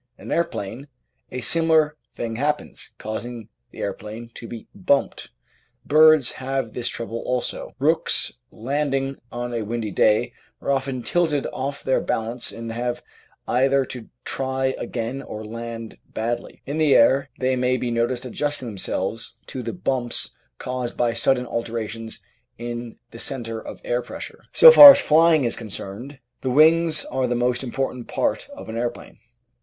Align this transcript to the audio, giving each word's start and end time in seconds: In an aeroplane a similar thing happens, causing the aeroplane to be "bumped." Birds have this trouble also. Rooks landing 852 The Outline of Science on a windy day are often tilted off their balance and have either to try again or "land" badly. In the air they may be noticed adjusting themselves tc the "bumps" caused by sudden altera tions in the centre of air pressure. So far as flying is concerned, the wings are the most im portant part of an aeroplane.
In 0.17 0.31
an 0.31 0.31
aeroplane 0.31 0.87
a 1.29 1.41
similar 1.41 1.95
thing 2.15 2.37
happens, 2.37 2.89
causing 2.97 3.49
the 3.69 3.81
aeroplane 3.81 4.31
to 4.33 4.47
be 4.47 4.67
"bumped." 4.73 5.29
Birds 5.85 6.31
have 6.31 6.73
this 6.73 6.87
trouble 6.87 7.19
also. 7.23 7.75
Rooks 7.77 8.33
landing 8.49 9.09
852 9.31 9.31
The 9.31 9.31
Outline 9.31 9.45
of 9.45 9.53
Science 9.53 9.61
on 9.61 9.61
a 9.61 9.69
windy 9.69 9.91
day 9.91 10.33
are 10.59 10.71
often 10.71 11.03
tilted 11.03 11.47
off 11.53 11.83
their 11.83 12.01
balance 12.01 12.51
and 12.51 12.71
have 12.71 13.03
either 13.47 13.85
to 13.85 14.09
try 14.25 14.73
again 14.79 15.21
or 15.21 15.45
"land" 15.45 15.99
badly. 16.11 16.63
In 16.65 16.79
the 16.79 16.95
air 16.95 17.29
they 17.37 17.55
may 17.55 17.77
be 17.77 17.91
noticed 17.91 18.25
adjusting 18.25 18.67
themselves 18.67 19.37
tc 19.45 19.63
the 19.63 19.71
"bumps" 19.71 20.35
caused 20.57 20.97
by 20.97 21.13
sudden 21.13 21.45
altera 21.45 21.87
tions 21.87 22.23
in 22.57 22.95
the 23.11 23.19
centre 23.19 23.61
of 23.61 23.79
air 23.85 24.01
pressure. 24.01 24.45
So 24.51 24.71
far 24.71 24.89
as 24.89 24.97
flying 24.99 25.43
is 25.45 25.55
concerned, 25.55 26.17
the 26.41 26.49
wings 26.49 27.05
are 27.05 27.27
the 27.27 27.35
most 27.35 27.63
im 27.63 27.71
portant 27.71 28.07
part 28.07 28.49
of 28.55 28.67
an 28.67 28.75
aeroplane. 28.79 29.19